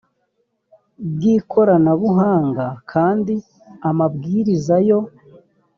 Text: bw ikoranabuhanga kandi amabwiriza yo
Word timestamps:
bw 1.11 1.21
ikoranabuhanga 1.35 2.65
kandi 2.91 3.33
amabwiriza 3.89 4.75
yo 4.87 4.99